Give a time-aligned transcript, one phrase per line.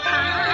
[0.00, 0.53] 他。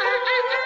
[0.00, 0.59] 啊啊啊！